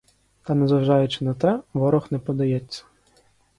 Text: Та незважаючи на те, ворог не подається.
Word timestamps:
Та 0.43 0.53
незважаючи 0.55 1.25
на 1.25 1.33
те, 1.33 1.59
ворог 1.73 2.07
не 2.11 2.19
подається. 2.19 2.83